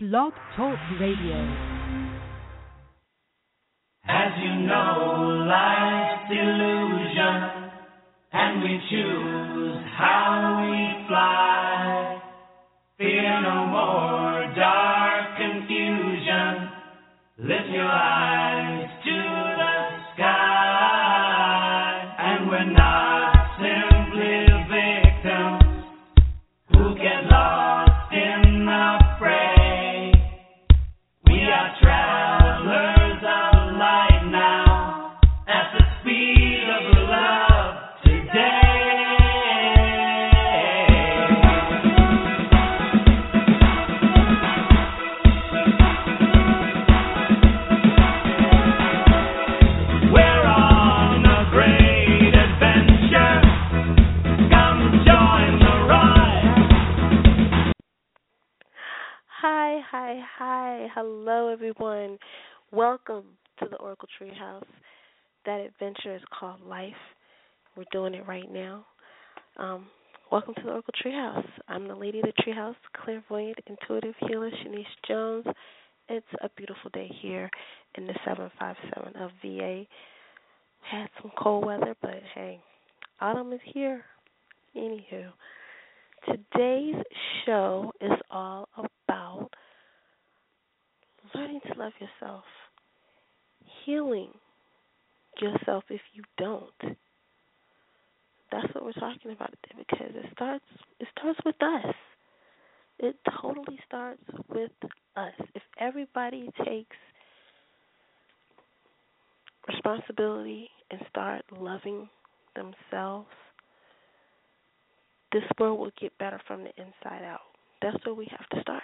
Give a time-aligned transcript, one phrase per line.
[0.00, 1.38] Blog Talk Radio.
[4.06, 7.72] As you know, life's illusion,
[8.32, 12.22] and we choose how we fly.
[12.96, 16.70] Fear no more dark confusion.
[17.38, 18.57] Lift your eyes
[60.08, 60.86] Hi, hi.
[60.94, 62.16] Hello, everyone.
[62.72, 63.24] Welcome
[63.58, 64.64] to the Oracle Treehouse.
[65.44, 66.94] That adventure is called Life.
[67.76, 68.86] We're doing it right now.
[69.58, 69.84] Um,
[70.32, 71.46] welcome to the Oracle Treehouse.
[71.68, 72.74] I'm the lady of the Treehouse,
[73.04, 75.44] clairvoyant, intuitive healer, Shanice Jones.
[76.08, 77.50] It's a beautiful day here
[77.96, 79.84] in the 757 of VA.
[80.90, 82.62] Had some cold weather, but hey,
[83.20, 84.02] autumn is here.
[84.74, 85.26] Anywho,
[86.24, 86.94] today's
[87.44, 88.88] show is all about
[91.34, 92.44] learning to love yourself,
[93.84, 94.30] healing
[95.40, 96.96] yourself if you don't.
[98.50, 100.64] That's what we're talking about today because it starts
[100.98, 101.94] it starts with us.
[102.98, 104.72] It totally starts with
[105.16, 105.32] us.
[105.54, 106.96] If everybody takes
[109.68, 112.08] responsibility and start loving
[112.56, 113.28] themselves,
[115.32, 117.40] this world will get better from the inside out.
[117.82, 118.82] That's where we have to start.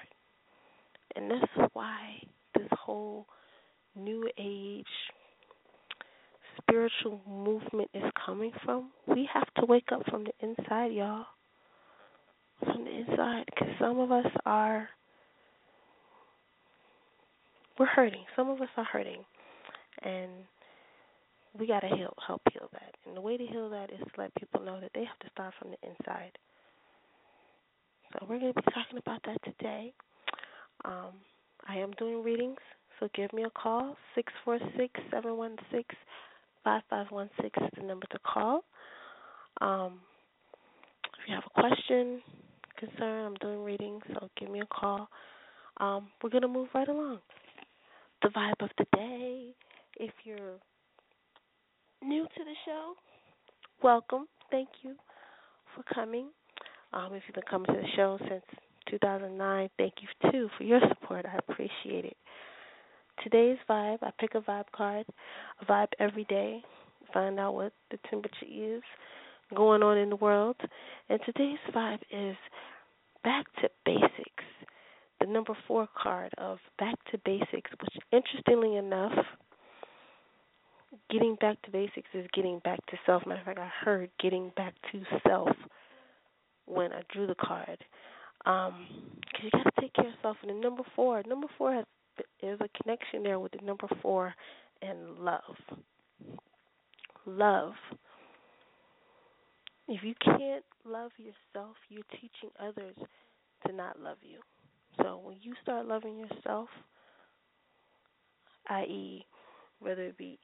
[1.17, 2.21] And that's why
[2.55, 3.27] this whole
[3.97, 4.87] new age
[6.61, 8.91] spiritual movement is coming from.
[9.07, 11.27] We have to wake up from the inside, y'all.
[12.61, 14.89] From the inside, because some of us are,
[17.79, 18.25] we're hurting.
[18.37, 19.25] Some of us are hurting.
[20.03, 20.31] And
[21.59, 22.95] we got to heal, help heal that.
[23.07, 25.31] And the way to heal that is to let people know that they have to
[25.33, 26.33] start from the inside.
[28.13, 29.93] So we're going to be talking about that today.
[30.85, 31.15] Um,
[31.67, 32.59] I am doing readings,
[32.99, 33.97] so give me a call.
[34.15, 35.95] Six four six seven one six
[36.63, 38.65] five five one six is the number to call.
[39.61, 40.01] Um,
[41.19, 42.21] if you have a question,
[42.79, 45.09] concern, I'm doing readings, so give me a call.
[45.79, 47.19] Um, we're to move right along.
[48.23, 49.55] The vibe of the day.
[49.99, 50.59] If you're
[52.03, 52.95] new to the show,
[53.83, 54.27] welcome.
[54.51, 54.95] Thank you
[55.75, 56.29] for coming.
[56.93, 58.45] Um, if you've been coming to the show since
[58.91, 61.27] 2009, thank you too for your support.
[61.27, 62.17] I appreciate it.
[63.23, 65.07] Today's vibe, I pick a vibe card,
[65.61, 66.63] a vibe every day,
[67.13, 68.83] find out what the temperature is
[69.55, 70.57] going on in the world.
[71.09, 72.37] And today's vibe is
[73.23, 74.45] back to basics.
[75.21, 79.13] The number four card of back to basics, which interestingly enough,
[81.11, 83.27] getting back to basics is getting back to self.
[83.27, 85.51] Matter of fact, I heard getting back to self
[86.67, 87.79] when I drew the card.
[88.47, 88.87] Um,
[89.21, 90.37] because you got to take care of yourself.
[90.43, 91.85] And the number four, number four has
[92.41, 94.35] there's a connection there with the number four
[94.83, 95.57] and love.
[97.27, 97.73] Love.
[99.89, 102.95] If you can't love yourself, you're teaching others
[103.67, 104.39] to not love you.
[104.99, 106.69] So when you start loving yourself,
[108.69, 109.27] i.e.,
[109.81, 110.39] whether it be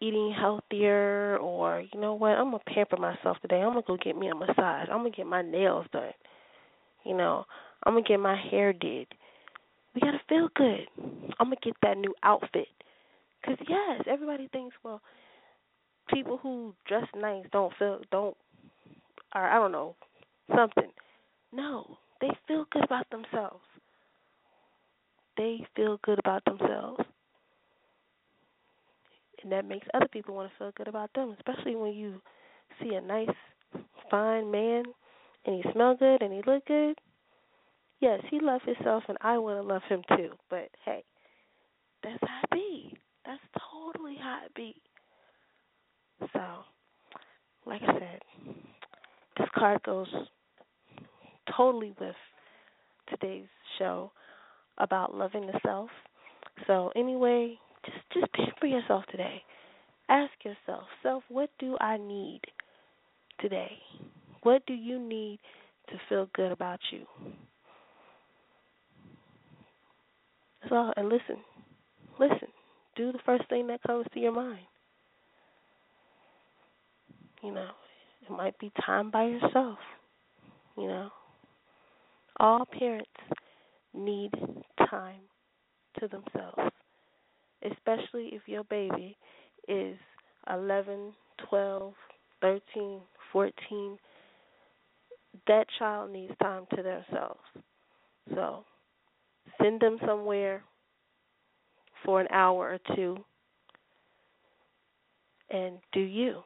[0.00, 3.60] eating healthier or you know what, I'm gonna pamper myself today.
[3.60, 4.88] I'm gonna go get me a massage.
[4.90, 6.12] I'm gonna get my nails done.
[7.04, 7.44] You know,
[7.84, 9.06] I'm gonna get my hair did.
[9.94, 10.86] We gotta feel good.
[11.38, 12.68] I'm gonna get that new outfit.
[13.44, 15.00] Cause yes, everybody thinks well,
[16.12, 18.36] people who dress nice don't feel don't,
[19.34, 19.96] or I don't know,
[20.54, 20.90] something.
[21.52, 23.64] No, they feel good about themselves.
[25.36, 27.02] They feel good about themselves
[29.42, 32.20] and that makes other people want to feel good about them, especially when you
[32.80, 33.28] see a nice,
[34.10, 34.84] fine man
[35.44, 36.98] and he smell good and he look good.
[38.00, 40.30] Yes, he love himself, and I want to love him too.
[40.48, 41.04] But hey,
[42.02, 42.96] that's how it be.
[43.26, 43.40] That's
[43.72, 44.74] totally how it be.
[46.32, 46.40] So,
[47.66, 48.20] like I said,
[49.38, 50.08] this card goes
[51.56, 52.16] totally with
[53.08, 53.46] today's
[53.78, 54.12] show
[54.78, 55.90] about loving the self.
[56.66, 59.42] So anyway, just just pamper yourself today.
[60.08, 62.40] Ask yourself, self, what do I need
[63.40, 63.78] today?
[64.42, 65.38] What do you need
[65.88, 67.06] to feel good about you?
[70.70, 70.92] all.
[70.96, 71.36] And listen,
[72.18, 72.48] listen.
[72.96, 74.66] Do the first thing that comes to your mind.
[77.42, 77.70] You know,
[78.22, 79.78] it might be time by yourself.
[80.76, 81.10] You know,
[82.38, 83.08] all parents
[83.94, 84.30] need
[84.90, 85.20] time
[85.98, 86.72] to themselves,
[87.64, 89.16] especially if your baby
[89.68, 89.96] is
[90.52, 91.12] 11,
[91.48, 91.94] 12,
[92.40, 93.00] 13,
[93.32, 93.98] 14.
[95.46, 97.40] That child needs time to themselves.
[98.34, 98.64] So
[99.60, 100.62] send them somewhere
[102.04, 103.18] for an hour or two
[105.50, 106.42] and do you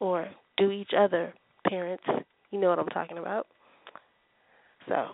[0.00, 1.32] or do each other
[1.66, 2.04] parents.
[2.50, 3.46] You know what i'm talking about.
[4.88, 5.06] So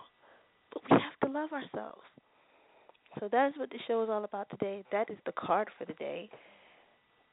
[0.73, 2.01] but we have to love ourselves.
[3.19, 4.83] So that's what the show is all about today.
[4.91, 6.29] That is the card for the day.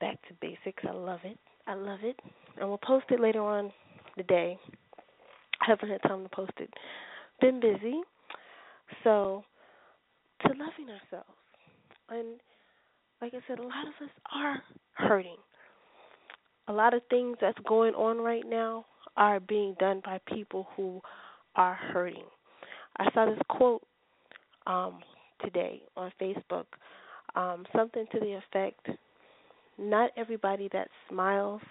[0.00, 0.82] Back to basics.
[0.88, 1.38] I love it.
[1.66, 2.18] I love it.
[2.58, 3.72] And we'll post it later on
[4.16, 4.58] the day
[5.60, 6.70] i haven't had time to post it
[7.40, 8.00] been busy
[9.04, 9.44] so
[10.40, 11.30] to loving ourselves
[12.10, 12.40] and
[13.22, 14.60] like I said, a lot of us are
[14.94, 15.36] hurting.
[16.66, 18.84] A lot of things that's going on right now
[19.16, 21.00] are being done by people who
[21.54, 22.24] are hurting.
[22.96, 23.82] I saw this quote
[24.66, 24.98] um,
[25.44, 26.64] today on Facebook,
[27.36, 28.88] um, something to the effect
[29.78, 31.62] not everybody that smiles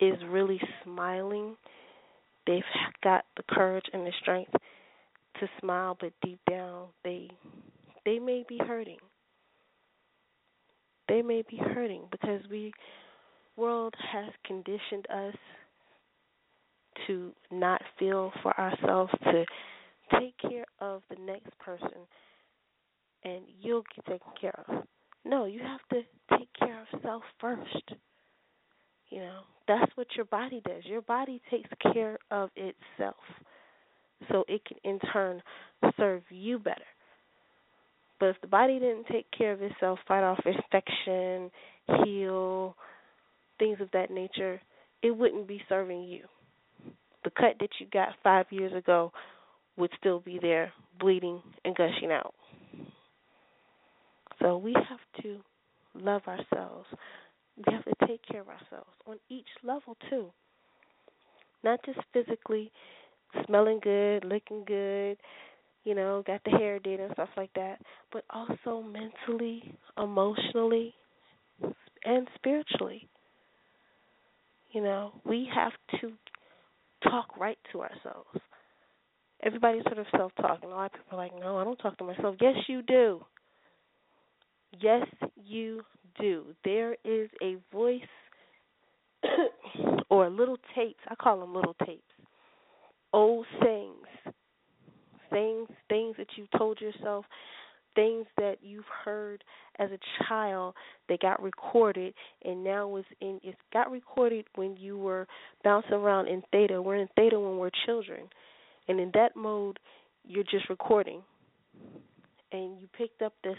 [0.00, 1.56] is really smiling.
[2.46, 2.62] They've
[3.04, 4.52] got the courage and the strength
[5.40, 7.30] to smile, but deep down they
[8.04, 8.98] they may be hurting.
[11.08, 12.72] They may be hurting because we
[13.56, 15.36] world has conditioned us
[17.06, 19.44] to not feel for ourselves to
[20.18, 22.06] take care of the next person
[23.24, 24.84] and you'll get taken care of.
[25.24, 26.02] No, you have to
[26.36, 27.92] take care of self first.
[29.12, 30.84] You know, that's what your body does.
[30.86, 33.16] Your body takes care of itself
[34.30, 35.42] so it can in turn
[35.98, 36.80] serve you better.
[38.18, 41.50] But if the body didn't take care of itself, fight off infection,
[42.02, 42.74] heal,
[43.58, 44.58] things of that nature,
[45.02, 46.22] it wouldn't be serving you.
[47.24, 49.12] The cut that you got five years ago
[49.76, 52.32] would still be there, bleeding and gushing out.
[54.40, 55.36] So we have to
[55.94, 56.86] love ourselves.
[57.56, 60.32] We have to take care of ourselves on each level, too.
[61.64, 62.70] Not just physically
[63.46, 65.18] smelling good, looking good,
[65.84, 67.80] you know, got the hair did and stuff like that,
[68.12, 70.94] but also mentally, emotionally,
[72.04, 73.08] and spiritually.
[74.72, 76.12] You know, we have to
[77.04, 78.40] talk right to ourselves.
[79.42, 80.70] Everybody's sort of self talking.
[80.70, 82.36] A lot of people are like, no, I don't talk to myself.
[82.40, 83.24] Yes, you do.
[84.80, 85.06] Yes,
[85.36, 85.82] you
[86.20, 86.44] do.
[86.64, 88.00] There is a voice
[90.10, 91.00] or little tapes.
[91.08, 92.02] I call them little tapes.
[93.12, 94.06] Old sayings
[95.32, 97.24] things things that you told yourself
[97.94, 99.44] things that you've heard
[99.78, 99.98] as a
[100.28, 100.74] child
[101.08, 105.26] that got recorded and now was in it got recorded when you were
[105.64, 108.20] bouncing around in theta we're in theta when we're children
[108.88, 109.78] and in that mode
[110.26, 111.22] you're just recording
[112.52, 113.56] and you picked up this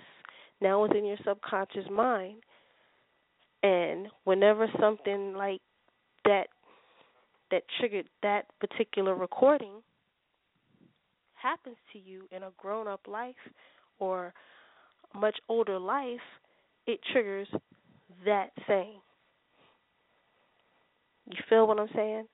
[0.63, 2.37] now it's in your subconscious mind
[3.61, 5.61] and whenever something like
[6.25, 6.47] that
[7.51, 9.81] that triggered that particular recording
[11.35, 13.35] happens to you in a grown up life
[13.99, 14.33] or
[15.13, 16.19] much older life,
[16.87, 17.47] it triggers
[18.25, 18.99] that same.
[21.29, 22.25] You feel what I'm saying?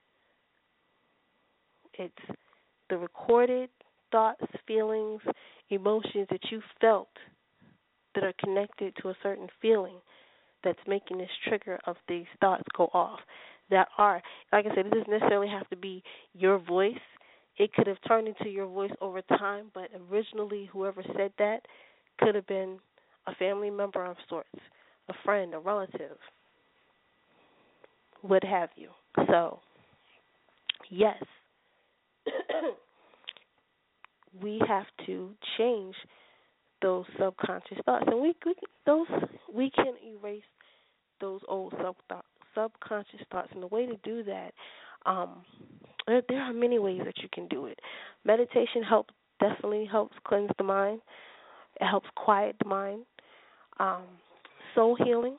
[1.95, 2.37] It's
[2.89, 3.69] the recorded
[4.11, 5.21] thoughts, feelings,
[5.69, 7.09] emotions that you felt
[8.15, 9.95] that are connected to a certain feeling
[10.63, 13.19] that's making this trigger of these thoughts go off.
[13.69, 16.01] That are, like I said, it doesn't necessarily have to be
[16.33, 16.97] your voice
[17.59, 21.59] it could have turned into your voice over time, but originally, whoever said that
[22.17, 22.79] could have been
[23.27, 24.49] a family member of sorts,
[25.09, 26.17] a friend, a relative,
[28.21, 28.89] what have you.
[29.27, 29.59] So,
[30.89, 31.21] yes,
[34.41, 35.95] we have to change
[36.81, 38.55] those subconscious thoughts, and we, we
[38.85, 39.07] those
[39.53, 40.41] we can erase
[41.21, 41.95] those old sub
[42.55, 44.51] subconscious thoughts, and the way to do that
[45.05, 45.43] um,
[46.07, 47.79] there, there are many ways that you can do it.
[48.25, 51.01] Meditation helps definitely helps cleanse the mind.
[51.79, 53.05] It helps quiet the mind.
[53.79, 54.03] Um,
[54.75, 55.37] soul healing.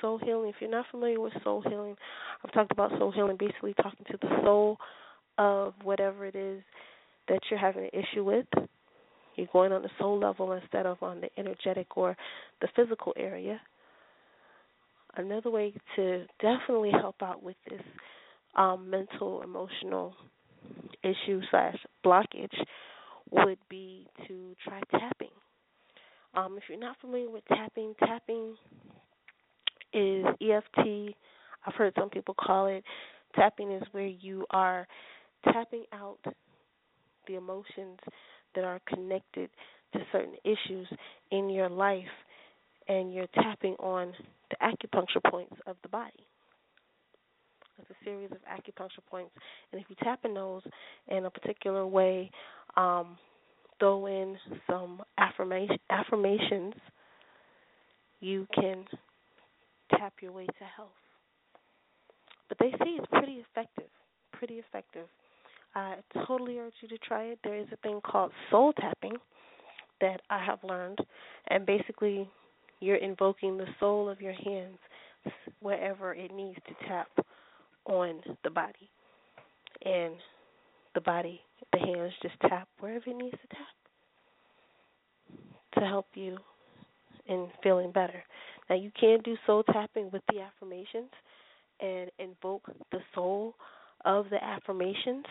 [0.00, 0.48] Soul healing.
[0.48, 1.96] If you're not familiar with soul healing,
[2.42, 4.78] I've talked about soul healing basically talking to the soul
[5.38, 6.62] of whatever it is
[7.28, 8.46] that you're having an issue with.
[9.36, 12.16] You're going on the soul level instead of on the energetic or
[12.60, 13.60] the physical area.
[15.16, 17.80] Another way to definitely help out with this
[18.54, 20.14] um, mental emotional
[21.02, 22.56] issue slash blockage
[23.30, 25.28] would be to try tapping
[26.34, 28.56] Um, if you're not familiar with tapping, tapping
[29.92, 31.14] is EFT.
[31.66, 32.84] I've heard some people call it
[33.36, 34.86] tapping is where you are
[35.52, 36.18] tapping out
[37.28, 37.98] the emotions
[38.56, 39.48] that are connected
[39.92, 40.88] to certain issues
[41.30, 42.04] in your life
[42.88, 44.12] and you're tapping on
[44.50, 46.26] the acupuncture points of the body.
[47.78, 49.32] It's a series of acupuncture points,
[49.70, 50.62] and if you tap in those
[51.08, 52.30] in a particular way,
[52.76, 53.18] um,
[53.78, 54.36] throw in
[54.68, 56.72] some affirmation affirmations,
[58.20, 58.84] you can
[59.90, 60.88] tap your way to health.
[62.48, 63.90] But they say it's pretty effective,
[64.32, 65.06] pretty effective.
[65.76, 67.38] I totally urge you to try it.
[67.44, 69.12] There is a thing called soul tapping
[70.00, 70.98] that I have learned,
[71.48, 72.26] and basically,
[72.80, 74.78] you're invoking the soul of your hands
[75.60, 77.08] wherever it needs to tap
[77.84, 78.88] on the body.
[79.84, 80.14] And
[80.94, 81.42] the body,
[81.74, 83.66] the hands just tap wherever it needs to tap
[85.74, 86.38] to help you
[87.26, 88.24] in feeling better.
[88.70, 91.10] Now, you can do soul tapping with the affirmations
[91.80, 93.54] and invoke the soul
[94.06, 95.26] of the affirmations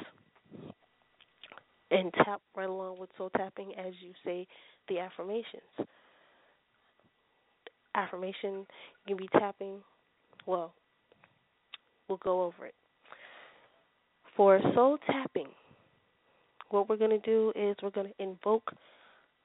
[1.92, 4.48] and tap right along with soul tapping as you say
[4.90, 5.90] the affirmations.
[7.96, 8.66] Affirmation
[9.06, 9.78] you can be tapping,
[10.46, 10.74] well,
[12.08, 12.76] we'll go over it.
[14.36, 15.48] For soul tapping,
[16.70, 18.72] what we're going to do is we're going to invoke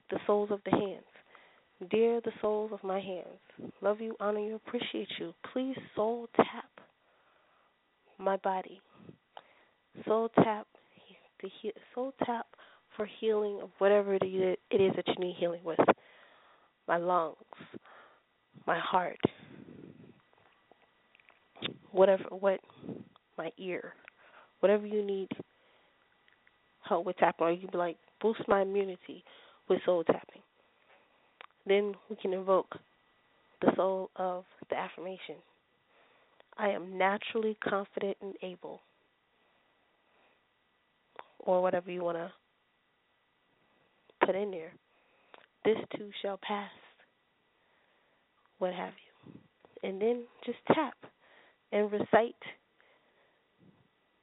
[0.09, 1.03] the souls of the hands.
[1.89, 5.33] Dear the souls of my hands, love you, honor you, appreciate you.
[5.51, 6.69] Please soul tap
[8.19, 8.79] my body.
[10.05, 10.67] Soul tap
[11.41, 12.45] the he- soul tap
[12.95, 15.79] for healing of whatever it is that you need healing with.
[16.87, 17.35] My lungs,
[18.67, 19.19] my heart,
[21.91, 22.59] whatever what
[23.37, 23.93] my ear,
[24.59, 25.29] whatever you need
[26.87, 29.23] help with tapping, or you be like boost my immunity
[29.69, 30.41] with soul tapping.
[31.65, 32.75] Then we can invoke
[33.61, 35.35] the soul of the affirmation.
[36.57, 38.81] I am naturally confident and able,
[41.41, 42.31] or whatever you want to
[44.25, 44.71] put in there.
[45.63, 46.71] This too shall pass,
[48.59, 49.33] what have you.
[49.83, 50.95] And then just tap
[51.71, 52.35] and recite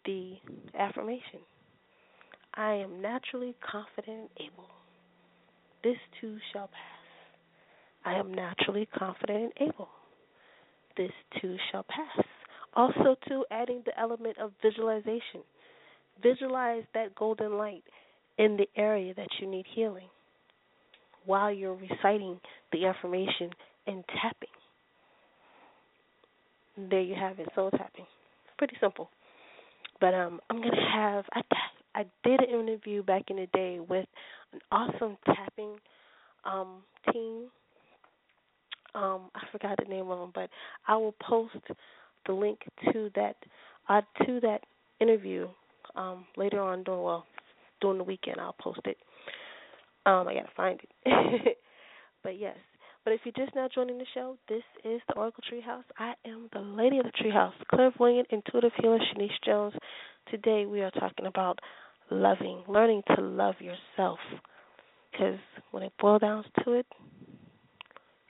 [0.05, 0.35] the
[0.79, 1.41] affirmation.
[2.55, 4.69] I am naturally confident and able.
[5.85, 8.05] This too shall pass.
[8.05, 9.89] I am naturally confident and able.
[10.97, 12.25] This too shall pass.
[12.75, 15.43] Also, too, adding the element of visualization.
[16.23, 17.85] Visualize that golden light
[18.39, 20.09] in the area that you need healing
[21.27, 22.41] while you're reciting
[22.73, 23.51] the affirmation
[23.87, 24.49] and tapping.
[26.91, 28.07] There you have it, soul tapping.
[28.57, 29.11] Pretty simple.
[30.01, 31.43] But um, I'm gonna have I
[31.95, 34.07] I did an interview back in the day with
[34.53, 35.77] an awesome tapping
[36.45, 36.83] um,
[37.13, 37.47] team.
[38.95, 40.51] Um, I forgot the name of them, but
[40.87, 41.57] I will post
[42.27, 42.61] the link
[42.93, 43.37] to that
[43.89, 44.61] uh, to that
[45.01, 45.49] interview
[45.99, 47.27] um, later on during well
[47.81, 48.41] during the weekend.
[48.41, 48.97] I'll post it.
[50.07, 51.59] Um, I gotta find it.
[52.23, 52.57] but yes.
[53.05, 55.85] But if you're just now joining the show, this is the Oracle Treehouse.
[55.99, 59.75] I am the lady of the Treehouse, clairvoyant, intuitive healer Shanice Jones.
[60.31, 61.59] Today we are talking about
[62.11, 64.19] loving, learning to love yourself.
[65.11, 65.39] Because
[65.71, 66.87] when it boils down to it,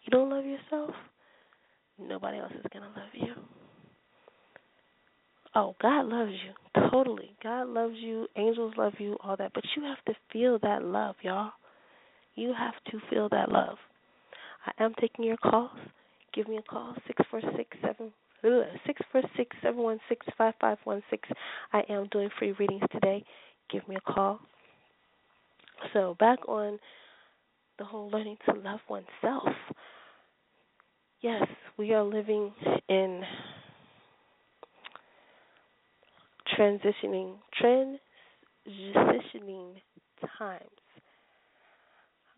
[0.05, 0.91] you don't love yourself,
[1.99, 3.35] nobody else is going to love you.
[5.55, 6.53] Oh, God loves you.
[6.91, 7.31] Totally.
[7.43, 8.27] God loves you.
[8.37, 9.53] Angels love you, all that.
[9.55, 11.53] But you have to feel that love, y'all.
[12.35, 13.79] You have to feel that love.
[14.67, 15.71] I am taking your calls.
[16.35, 18.13] Give me a call, six four six seven
[18.87, 21.29] six four six seven one six five five one six.
[21.73, 23.25] I am doing free readings today
[23.71, 24.41] give me a call.
[25.93, 26.79] So, back on
[27.79, 29.55] the whole learning to love oneself.
[31.21, 31.43] Yes,
[31.77, 32.53] we are living
[32.89, 33.23] in
[36.59, 39.75] transitioning transitioning
[40.39, 40.63] times.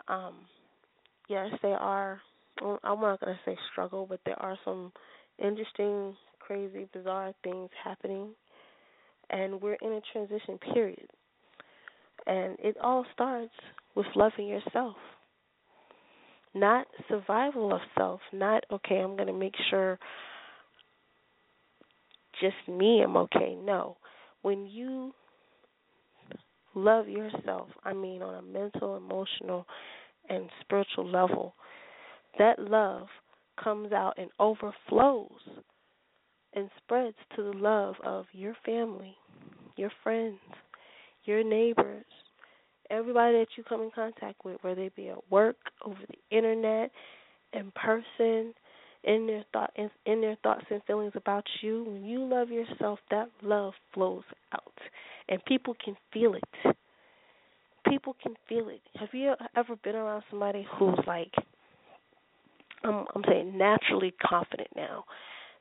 [0.09, 0.35] Um,
[1.29, 2.21] yes, they are.
[2.62, 4.93] I'm not to say struggle, but there are some
[5.39, 8.35] interesting, crazy, bizarre things happening,
[9.31, 11.09] and we're in a transition period.
[12.27, 13.55] And it all starts
[13.95, 14.97] with loving yourself.
[16.55, 19.99] Not survival of self, not, okay, I'm going to make sure
[22.41, 23.57] just me am okay.
[23.62, 23.97] No.
[24.43, 25.13] When you
[26.75, 29.67] love yourself, I mean on a mental, emotional,
[30.29, 31.55] and spiritual level,
[32.39, 33.07] that love
[33.63, 35.41] comes out and overflows
[36.55, 39.17] and spreads to the love of your family,
[39.77, 40.39] your friends,
[41.25, 42.05] your neighbors,
[42.91, 46.91] everybody that you come in contact with, whether it be at work, over the internet,
[47.53, 48.55] in person,
[49.04, 52.99] in their thought in, in their thoughts and feelings about you, when you love yourself,
[53.11, 54.73] that love flows out,
[55.28, 56.75] and people can feel it.
[57.88, 58.83] People can feel it.
[58.97, 61.33] Have you ever been around somebody who's like,
[62.85, 65.04] I'm, I'm saying naturally confident now,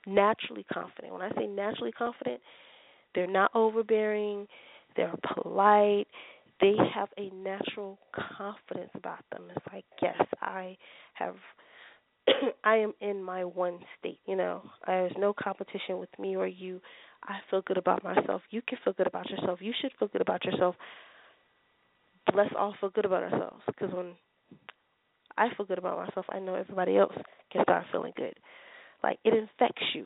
[0.05, 1.13] naturally confident.
[1.13, 2.41] When I say naturally confident,
[3.15, 4.47] they're not overbearing,
[4.95, 6.07] they're polite,
[6.61, 7.97] they have a natural
[8.37, 9.43] confidence about them.
[9.55, 10.77] It's like, yes, I
[11.13, 11.35] have
[12.63, 14.61] I am in my one state, you know.
[14.85, 16.81] There's no competition with me or you.
[17.23, 18.41] I feel good about myself.
[18.49, 19.59] You can feel good about yourself.
[19.61, 20.75] You should feel good about yourself.
[22.33, 24.13] Let's all feel good about ourselves because when
[25.37, 27.13] I feel good about myself, I know everybody else
[27.51, 28.35] can start feeling good.
[29.03, 30.05] Like it infects you.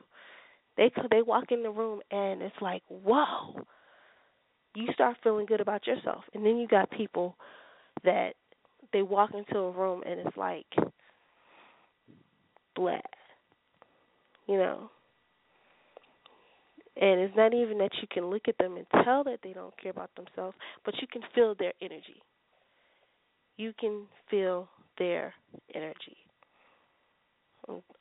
[0.78, 3.64] They they walk in the room and it's like, whoa.
[4.76, 7.36] You start feeling good about yourself, and then you got people
[8.04, 8.34] that
[8.92, 10.66] they walk into a room and it's like
[12.76, 13.00] blah.
[14.48, 14.90] You know.
[16.96, 19.76] And it's not even that you can look at them and tell that they don't
[19.82, 22.22] care about themselves, but you can feel their energy.
[23.58, 24.68] You can feel
[25.00, 25.34] their
[25.74, 26.18] energy.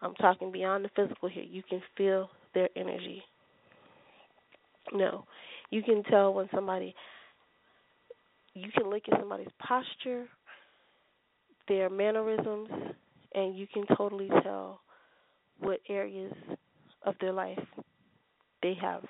[0.01, 1.45] I'm talking beyond the physical here.
[1.45, 3.23] You can feel their energy.
[4.93, 5.25] No,
[5.71, 6.95] you can tell when somebody,
[8.55, 10.27] you can look at somebody's posture,
[11.69, 12.69] their mannerisms,
[13.35, 14.81] and you can totally tell
[15.59, 16.33] what areas
[17.05, 17.59] of their life
[18.63, 19.03] they have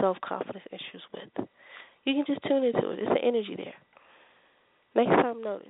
[0.00, 1.46] self confidence issues with.
[2.04, 2.98] You can just tune into it.
[3.00, 3.74] It's the energy there.
[4.94, 5.68] Next time, notice.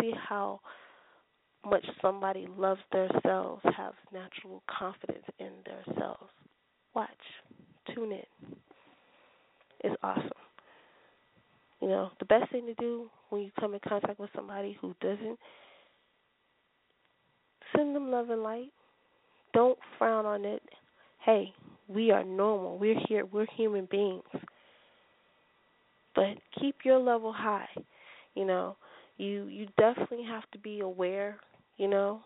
[0.00, 0.60] See how
[1.64, 6.30] much somebody loves themselves, have natural confidence in themselves.
[6.94, 7.08] Watch.
[7.94, 8.56] Tune in.
[9.80, 10.30] It's awesome.
[11.80, 14.94] You know, the best thing to do when you come in contact with somebody who
[15.00, 15.38] doesn't
[17.74, 18.72] Send them love and light.
[19.52, 20.62] Don't frown on it.
[21.24, 21.52] Hey,
[21.88, 22.78] we are normal.
[22.78, 23.24] We're here.
[23.24, 24.22] We're human beings.
[26.14, 27.68] But keep your level high.
[28.34, 28.76] You know,
[29.16, 31.38] you you definitely have to be aware,
[31.78, 32.20] you know,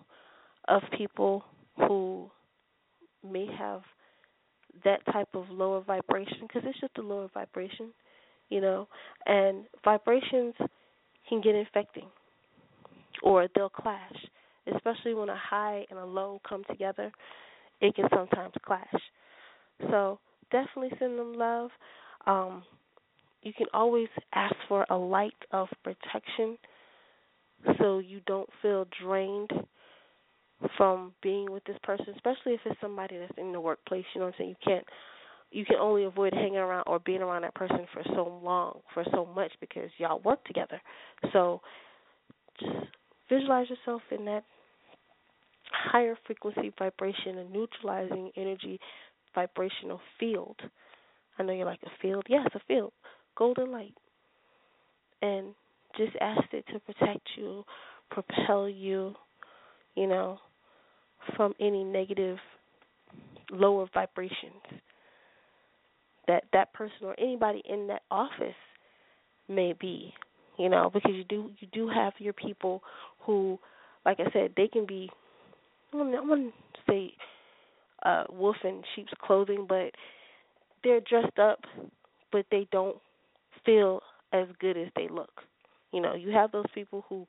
[0.68, 1.44] of people
[1.76, 2.30] who
[3.28, 3.82] may have
[4.84, 7.90] that type of lower vibration because it's just a lower vibration,
[8.48, 8.88] you know,
[9.26, 10.54] and vibrations
[11.28, 12.06] can get infecting
[13.22, 14.16] or they'll clash
[14.74, 17.10] especially when a high and a low come together,
[17.80, 18.86] it can sometimes clash.
[19.90, 20.18] So
[20.50, 21.70] definitely send them love.
[22.26, 22.64] Um,
[23.42, 26.58] you can always ask for a light of protection
[27.78, 29.50] so you don't feel drained
[30.76, 34.26] from being with this person, especially if it's somebody that's in the workplace, you know
[34.26, 34.50] what I'm saying?
[34.50, 34.84] You can't
[35.52, 39.04] you can only avoid hanging around or being around that person for so long, for
[39.10, 40.80] so much because y'all work together.
[41.32, 41.60] So
[42.60, 42.72] just
[43.28, 44.44] visualize yourself in that
[45.80, 48.78] higher frequency vibration, a neutralizing energy
[49.34, 50.56] vibrational field.
[51.38, 52.24] I know you're like a field.
[52.28, 52.92] Yes, a field.
[53.36, 53.94] Golden light.
[55.22, 55.54] And
[55.96, 57.64] just ask it to protect you,
[58.10, 59.14] propel you,
[59.94, 60.38] you know,
[61.36, 62.38] from any negative
[63.50, 64.80] lower vibrations
[66.28, 68.54] that that person or anybody in that office
[69.48, 70.14] may be
[70.58, 72.82] you know because you do you do have your people
[73.18, 73.58] who
[74.06, 75.10] like i said they can be
[75.92, 76.54] I wouldn't
[76.88, 77.12] say
[78.04, 79.92] uh, wolf in sheep's clothing, but
[80.82, 81.60] they're dressed up,
[82.32, 82.96] but they don't
[83.64, 84.00] feel
[84.32, 85.30] as good as they look.
[85.92, 87.26] You know, you have those people who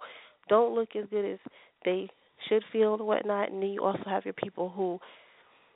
[0.49, 1.39] don't look as good as
[1.83, 2.09] they
[2.47, 4.99] should feel and whatnot, and then you also have your people who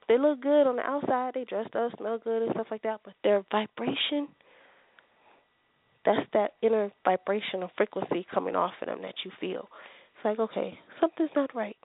[0.07, 3.01] they look good on the outside, they dressed up, smell good and stuff like that,
[3.03, 4.27] but their vibration
[6.05, 9.67] that's that inner vibrational frequency coming off of them that you feel.
[10.15, 11.75] It's like, okay, something's not right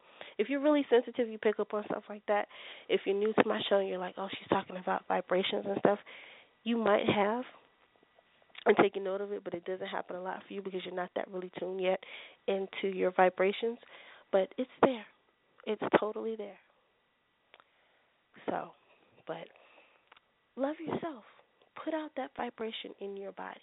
[0.40, 2.48] if you're really sensitive, you pick up on stuff like that.
[2.88, 5.76] If you're new to my show and you're like, oh, she's talking about vibrations and
[5.80, 5.98] stuff,
[6.64, 7.44] you might have
[8.64, 10.94] and taking note of it, but it doesn't happen a lot for you because you're
[10.94, 12.00] not that really tuned yet
[12.48, 13.78] into your vibrations.
[14.32, 15.04] But it's there.
[15.66, 16.58] It's totally there.
[18.46, 18.70] So,
[19.26, 19.46] but
[20.56, 21.24] love yourself.
[21.84, 23.60] Put out that vibration in your body.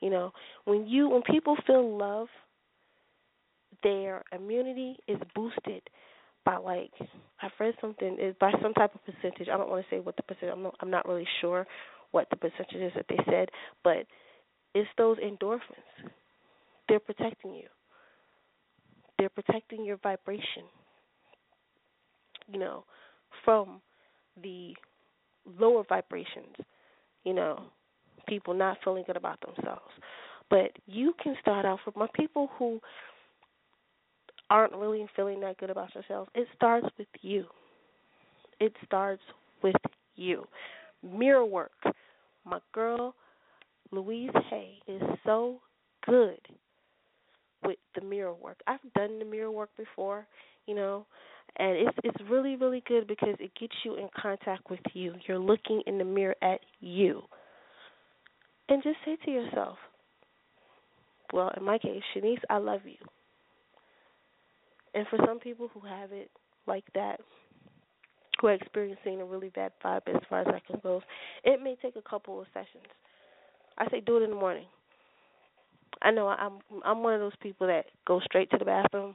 [0.00, 0.32] You know,
[0.64, 2.28] when you when people feel love,
[3.82, 5.82] their immunity is boosted
[6.44, 6.92] by like
[7.42, 9.48] I've read something is by some type of percentage.
[9.48, 10.54] I don't want to say what the percentage.
[10.54, 11.66] I'm not, I'm not really sure
[12.12, 13.48] what the percentage is that they said,
[13.82, 14.06] but
[14.74, 16.10] it's those endorphins.
[16.88, 17.68] They're protecting you.
[19.18, 20.64] They're protecting your vibration.
[22.52, 22.84] You know,
[23.44, 23.80] from
[24.42, 24.74] the
[25.58, 26.56] lower vibrations.
[27.24, 27.62] You know,
[28.28, 29.90] people not feeling good about themselves.
[30.50, 32.80] But you can start off with my people who
[34.54, 36.30] aren't really feeling that good about yourselves.
[36.32, 37.46] It starts with you.
[38.60, 39.22] It starts
[39.64, 39.74] with
[40.14, 40.44] you.
[41.02, 41.72] Mirror work.
[42.44, 43.16] My girl
[43.90, 45.58] Louise Hay is so
[46.06, 46.38] good
[47.64, 48.60] with the mirror work.
[48.68, 50.24] I've done the mirror work before,
[50.66, 51.04] you know,
[51.56, 55.14] and it's it's really really good because it gets you in contact with you.
[55.26, 57.22] You're looking in the mirror at you.
[58.68, 59.78] And just say to yourself,
[61.32, 62.96] well, in my case, Shanice, I love you.
[64.94, 66.30] And for some people who have it
[66.66, 67.20] like that,
[68.40, 71.02] who are experiencing a really bad vibe as far as that goes,
[71.44, 72.86] it may take a couple of sessions.
[73.78, 74.66] I say do it in the morning.
[76.02, 79.14] I know I'm I'm one of those people that go straight to the bathroom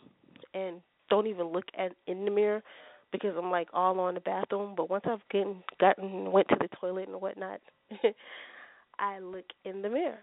[0.53, 2.63] and don't even look at in the mirror
[3.11, 4.73] because I'm like all on the bathroom.
[4.75, 7.61] But once I've gotten gotten went to the toilet and whatnot,
[8.99, 10.19] I look in the mirror.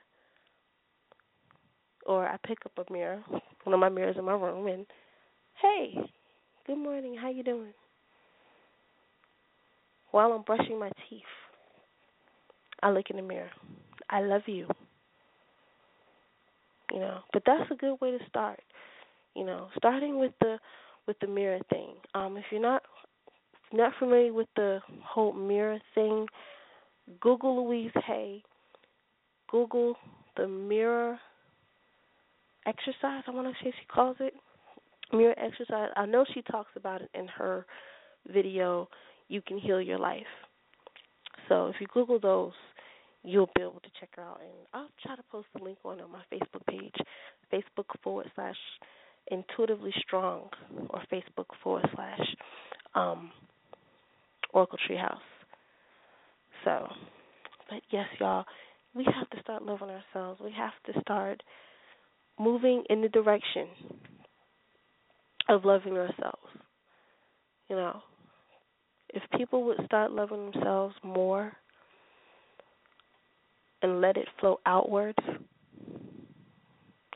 [2.04, 3.22] Or I pick up a mirror,
[3.64, 4.86] one of my mirrors in my room, and
[5.62, 5.94] hey,
[6.66, 7.72] good morning, how you doing?
[10.10, 11.22] While I'm brushing my teeth,
[12.82, 13.50] I look in the mirror.
[14.10, 14.68] I love you.
[16.92, 18.60] You know, but that's a good way to start.
[19.34, 20.58] You know, starting with the
[21.06, 21.94] with the mirror thing.
[22.14, 22.82] Um, if you're not
[23.72, 26.26] not familiar with the whole mirror thing,
[27.20, 28.42] Google Louise Hay.
[29.50, 29.94] Google
[30.36, 31.18] the mirror
[32.66, 33.22] exercise.
[33.26, 34.34] I want to say she calls it
[35.12, 35.90] mirror exercise.
[35.96, 37.66] I know she talks about it in her
[38.32, 38.88] video.
[39.28, 40.22] You can heal your life.
[41.48, 42.52] So if you Google those,
[43.22, 44.40] you'll be able to check her out.
[44.40, 46.94] And I'll try to post the link on, my Facebook page,
[47.52, 48.56] Facebook forward slash
[49.30, 50.48] intuitively strong,
[50.90, 52.20] or Facebook forward slash
[52.94, 53.30] um,
[54.52, 55.18] Oracle Treehouse.
[56.64, 56.88] So,
[57.68, 58.44] but yes, y'all,
[58.94, 60.40] we have to start loving ourselves.
[60.42, 61.42] We have to start
[62.38, 63.66] moving in the direction
[65.48, 66.48] of loving ourselves.
[67.68, 68.00] You know,
[69.11, 71.52] if people would start loving themselves more
[73.82, 75.14] and let it flow outward.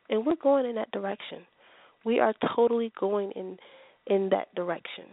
[0.09, 1.38] And we're going in that direction.
[2.05, 3.57] We are totally going in
[4.07, 5.05] in that direction.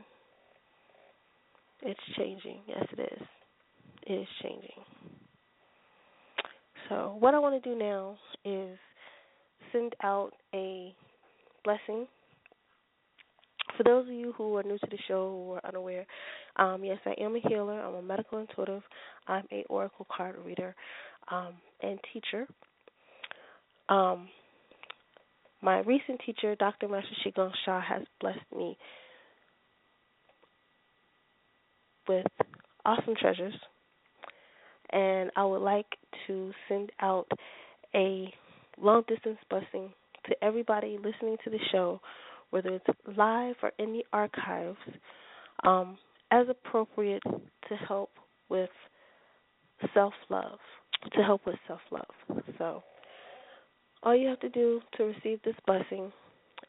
[1.81, 2.59] It's changing.
[2.67, 3.27] Yes, it is.
[4.07, 4.69] It is changing.
[6.89, 8.77] So, what I want to do now is
[9.71, 10.95] send out a
[11.63, 12.07] blessing.
[13.77, 16.05] For those of you who are new to the show or unaware,
[16.55, 17.79] um, yes, I am a healer.
[17.79, 18.81] I'm a medical intuitive.
[19.27, 20.75] I'm a oracle card reader
[21.31, 22.47] um, and teacher.
[23.89, 24.27] Um,
[25.61, 26.87] my recent teacher, Dr.
[26.87, 28.77] Master Shigong Shah, has blessed me
[32.07, 32.25] with
[32.85, 33.53] awesome treasures,
[34.91, 35.87] and I would like
[36.27, 37.27] to send out
[37.93, 38.33] a
[38.79, 39.89] long distance blessing
[40.27, 41.99] to everybody listening to the show,
[42.49, 42.85] whether it's
[43.17, 44.77] live or in the archives,
[45.63, 45.97] um,
[46.31, 48.11] as appropriate to help
[48.49, 48.69] with
[49.93, 50.59] self love
[51.13, 52.41] to help with self love.
[52.57, 52.83] So,
[54.03, 56.11] all you have to do to receive this blessing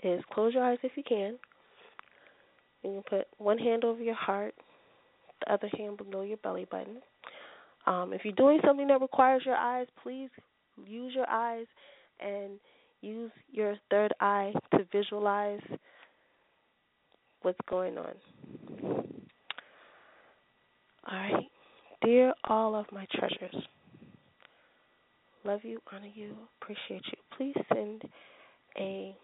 [0.02, 1.38] is close your eyes if you can.
[2.84, 4.54] And you can put one hand over your heart,
[5.40, 6.98] the other hand below your belly button.
[7.86, 10.30] Um, if you're doing something that requires your eyes, please
[10.86, 11.66] use your eyes
[12.20, 12.58] and
[13.00, 15.61] use your third eye to visualize
[17.42, 18.14] what's going on.
[21.11, 21.44] All right.
[22.04, 23.64] Dear all of my treasures,
[25.44, 27.18] love you, honor you, appreciate you.
[27.37, 28.02] Please send
[28.78, 29.16] a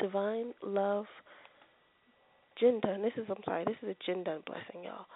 [0.00, 1.04] divine love
[2.60, 3.02] Jindan.
[3.02, 5.06] This is I'm sorry, this is a Jindan blessing, y'all.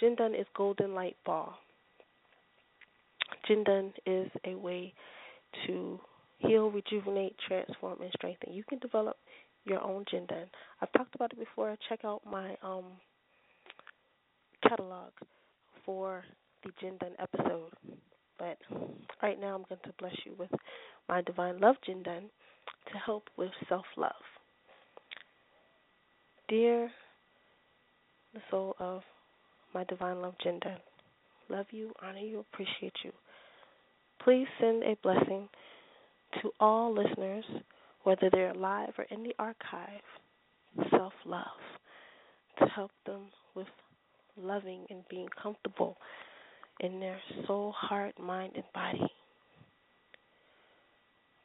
[0.00, 1.54] Jindan is golden light ball.
[3.48, 4.94] Jindan is a way
[5.66, 5.98] to
[6.46, 8.52] heal, rejuvenate, transform, and strengthen.
[8.52, 9.16] You can develop
[9.64, 10.46] your own Jindan.
[10.80, 11.76] I've talked about it before.
[11.88, 12.84] Check out my um
[14.66, 15.10] catalog
[15.84, 16.24] for
[16.64, 17.70] the Jindan episode.
[18.38, 18.58] But
[19.22, 20.50] right now, I'm going to bless you with
[21.08, 22.22] my divine love Jindan
[22.92, 24.12] to help with self love.
[26.48, 26.90] Dear
[28.34, 29.02] the soul of
[29.74, 30.78] my divine love Jindan,
[31.48, 33.12] love you, honor you, appreciate you.
[34.22, 35.48] Please send a blessing
[36.42, 37.44] to all listeners,
[38.02, 40.02] whether they're live or in the archive,
[40.90, 41.44] self love,
[42.58, 43.22] to help them
[43.54, 43.66] with
[44.36, 45.96] loving and being comfortable
[46.80, 49.10] in their soul, heart, mind, and body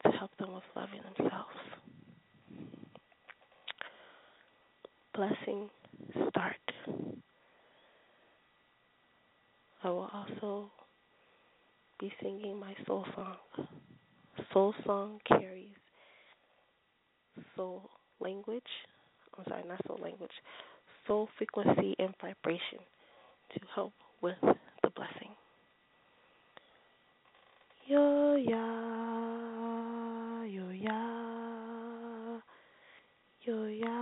[0.03, 1.55] to help them with loving themselves.
[5.13, 5.69] Blessing
[6.29, 6.55] start.
[9.83, 10.71] I will also
[11.99, 13.67] be singing my soul song
[14.53, 15.69] soul song carries
[17.55, 18.63] soul language.
[19.37, 20.31] I'm sorry, not soul language,
[21.07, 22.79] soul frequency and vibration
[23.53, 25.33] to help with the blessing.
[27.87, 28.65] Yo ya,
[30.45, 31.01] yo ya,
[33.41, 33.99] yo ya,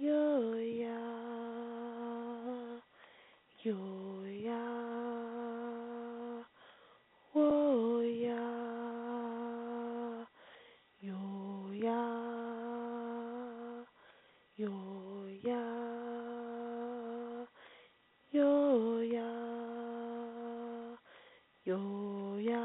[0.00, 1.00] yo ya,
[3.62, 3.78] yo
[4.44, 4.62] ya,
[7.32, 8.44] wo ya,
[11.00, 11.18] yo
[11.72, 12.02] ya,
[14.56, 14.70] yo
[15.42, 15.62] ya,
[18.32, 19.30] yo ya,
[21.64, 22.64] yo ya,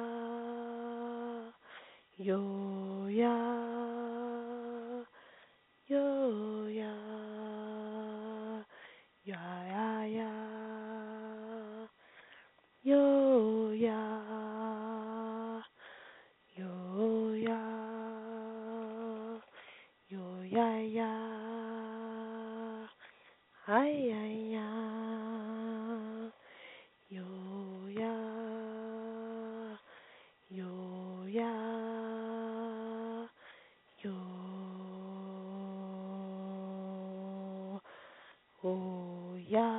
[2.18, 3.36] yo ya,
[5.88, 6.94] yo ya,
[9.26, 10.32] ya ya ya,
[12.84, 14.02] yo ya,
[16.58, 17.62] yo ya,
[20.10, 21.14] yo ya ya,
[23.68, 24.70] ay ay ya,
[27.10, 27.28] yo
[27.94, 28.16] ya,
[30.50, 30.72] yo
[31.28, 31.54] ya,
[34.04, 34.16] yo,
[38.64, 39.70] oh ya.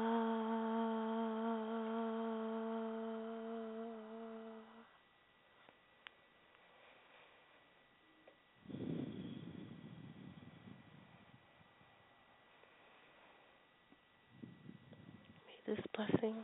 [15.46, 16.34] May this blessing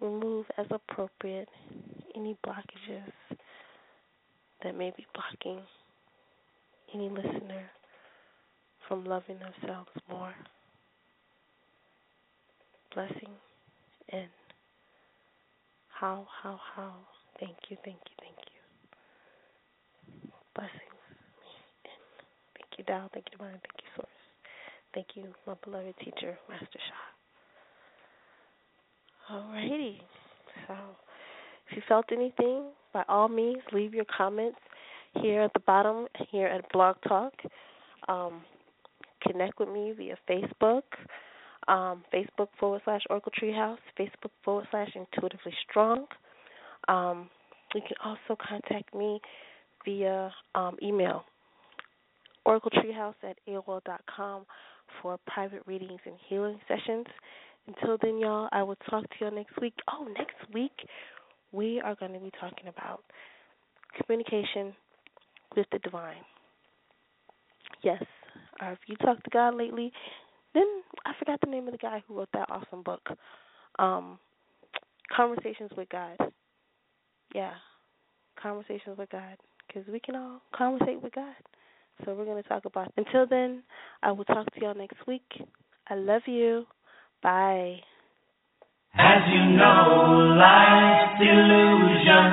[0.00, 1.48] remove as appropriate
[2.16, 3.36] any blockages
[4.62, 5.60] that may be blocking
[6.94, 7.70] any listener
[8.88, 10.34] from loving themselves more.
[12.94, 13.28] Blessing
[14.10, 14.28] and
[16.00, 16.94] Hao, Hao, Hao.
[17.38, 20.30] Thank you, thank you, thank you.
[20.54, 20.80] Blessings
[21.84, 22.00] and
[22.56, 23.10] thank you, Tao.
[23.12, 23.50] Thank you, Divine.
[23.50, 24.08] Thank you, Source.
[24.94, 27.17] Thank you, my beloved teacher, Master Sha.
[29.30, 29.98] Alrighty.
[30.66, 30.74] So,
[31.70, 32.64] if you felt anything,
[32.94, 34.58] by all means, leave your comments
[35.20, 37.34] here at the bottom, here at Blog Talk.
[38.08, 38.42] Um,
[39.22, 40.82] connect with me via Facebook,
[41.66, 46.06] um, Facebook forward slash Oracle Treehouse, Facebook forward slash Intuitively Strong.
[46.88, 47.28] Um,
[47.74, 49.20] you can also contact me
[49.84, 51.24] via um, email,
[52.46, 54.46] oracletreehouse at AOL.com
[55.02, 57.06] for private readings and healing sessions.
[57.68, 59.74] Until then, y'all, I will talk to y'all next week.
[59.92, 60.72] Oh, next week,
[61.52, 63.02] we are going to be talking about
[64.00, 64.74] communication
[65.54, 66.22] with the divine.
[67.82, 68.02] Yes,
[68.62, 69.92] uh, if you talked to God lately,
[70.54, 70.64] then
[71.04, 73.02] I forgot the name of the guy who wrote that awesome book,
[73.78, 74.18] um,
[75.14, 76.16] Conversations with God.
[77.34, 77.52] Yeah,
[78.42, 81.34] Conversations with God, because we can all conversate with God.
[82.04, 82.92] So we're going to talk about.
[82.96, 83.62] Until then,
[84.02, 85.26] I will talk to y'all next week.
[85.88, 86.64] I love you.
[87.22, 87.80] Bye.
[88.94, 92.26] As you know, life's illusion,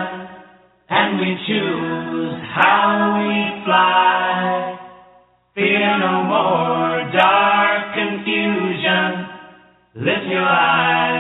[0.89, 4.80] and we choose how we fly.
[5.56, 9.26] Fear no more dark confusion.
[9.95, 11.14] Lift your eyes